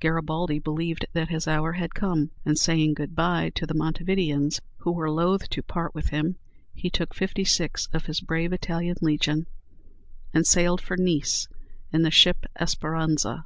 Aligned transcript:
Garibaldi 0.00 0.58
believed 0.58 1.06
that 1.12 1.28
his 1.28 1.46
hour 1.46 1.70
had 1.74 1.94
come, 1.94 2.32
and 2.44 2.58
saying 2.58 2.92
good 2.94 3.14
bye 3.14 3.52
to 3.54 3.64
the 3.68 3.72
Montevideans, 3.74 4.60
who 4.78 4.90
were 4.90 5.08
loathe 5.08 5.44
to 5.50 5.62
part 5.62 5.94
with 5.94 6.08
him, 6.08 6.34
he 6.74 6.90
took 6.90 7.14
fifty 7.14 7.44
six 7.44 7.86
of 7.92 8.06
his 8.06 8.20
brave 8.20 8.52
Italian 8.52 8.96
Legion, 9.00 9.46
and 10.34 10.44
sailed 10.44 10.80
for 10.80 10.96
Nice, 10.96 11.46
in 11.92 12.02
the 12.02 12.10
ship 12.10 12.46
Esperanza. 12.58 13.44